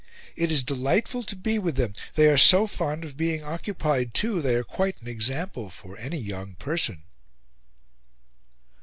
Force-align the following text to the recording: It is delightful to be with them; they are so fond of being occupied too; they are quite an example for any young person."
It 0.35 0.51
is 0.51 0.63
delightful 0.63 1.21
to 1.21 1.35
be 1.35 1.59
with 1.59 1.75
them; 1.75 1.93
they 2.15 2.25
are 2.27 2.35
so 2.35 2.65
fond 2.65 3.05
of 3.05 3.15
being 3.15 3.43
occupied 3.43 4.15
too; 4.15 4.41
they 4.41 4.55
are 4.55 4.63
quite 4.63 4.99
an 4.99 5.07
example 5.07 5.69
for 5.69 5.95
any 5.95 6.17
young 6.17 6.55
person." 6.55 7.03